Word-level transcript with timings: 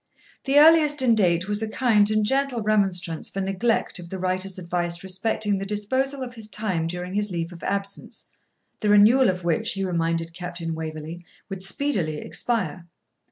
The 0.45 0.57
earliest 0.57 1.03
in 1.03 1.13
date 1.13 1.47
was 1.47 1.61
a 1.61 1.69
kind 1.69 2.09
and 2.09 2.25
gentle 2.25 2.63
remonstrance 2.63 3.29
for 3.29 3.39
neglect 3.39 3.99
of 3.99 4.09
the 4.09 4.17
writer's 4.17 4.57
advice 4.57 5.03
respecting 5.03 5.59
the 5.59 5.63
disposal 5.63 6.23
of 6.23 6.33
his 6.33 6.49
time 6.49 6.87
during 6.87 7.13
his 7.13 7.29
leave 7.29 7.53
of 7.53 7.61
absence, 7.61 8.25
the 8.79 8.89
renewal 8.89 9.29
of 9.29 9.43
which, 9.43 9.73
he 9.73 9.85
reminded 9.85 10.33
Captain 10.33 10.73
Waverley, 10.73 11.23
would 11.49 11.61
speedily 11.61 12.17
expire. 12.17 12.87